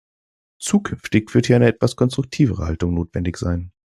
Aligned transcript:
Zukünftig 0.57 1.31
wird 1.35 1.45
hier 1.45 1.57
eine 1.57 1.67
etwas 1.67 1.95
konstruktivere 1.95 2.65
Haltung 2.65 2.95
notwendig 2.95 3.37
sein. 3.37 3.71